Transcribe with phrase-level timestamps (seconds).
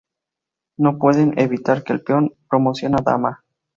[0.77, 3.43] No pueden evitar que el peón promociona a Dama.